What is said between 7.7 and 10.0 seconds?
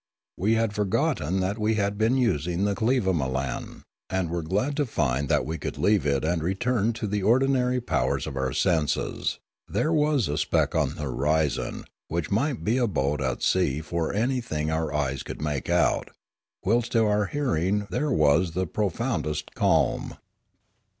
powers of our senses; there